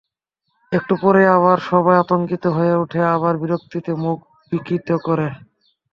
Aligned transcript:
একটু 0.71 0.93
পরেই 1.01 1.29
আবার 1.37 1.57
সবাই 1.69 1.95
আতঙ্কিত 1.97 2.43
হয়ে 2.47 2.73
ওঠে, 2.75 3.01
আবার 3.15 3.33
বিরক্তিতে 3.37 3.91
মুখ 4.03 4.17
বিকৃত 4.51 4.89
করে। 5.07 5.27